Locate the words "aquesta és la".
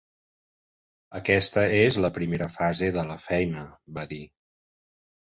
1.19-2.13